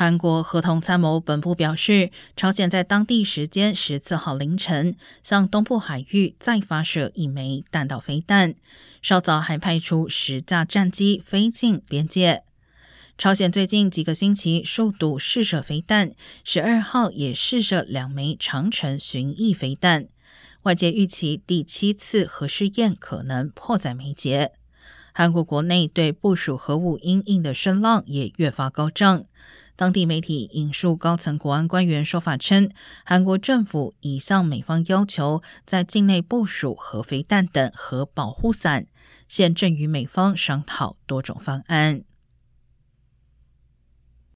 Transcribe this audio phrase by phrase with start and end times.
[0.00, 8.54] 韩国合同参谋本部表示，朝鲜在当地时间十四号凌晨向东部海域再发射一枚弹道飞弹，
[9.02, 12.44] 稍早还派出十架战机飞进边界。
[13.18, 16.12] 朝鲜最近几个星期数度试射飞弹，
[16.42, 20.08] 十二号也试射两枚长程巡弋飞弹。
[20.62, 24.52] 外界预期第七次核试验可能迫在眉睫。
[25.12, 29.24] 韩国国内对部署核武阴影的声浪也越发高涨。
[29.80, 32.68] 当地媒体引述高层国安官员说法称，
[33.02, 38.86] 韩国政府已向美方要求在境内部署核飞弹等核保护伞，
[39.26, 42.02] 现正与美方商讨多种方案。